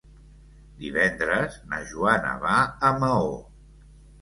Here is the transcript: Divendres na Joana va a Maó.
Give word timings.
Divendres 0.79 1.59
na 1.73 1.81
Joana 1.91 2.35
va 2.47 2.57
a 2.91 2.95
Maó. 3.05 3.31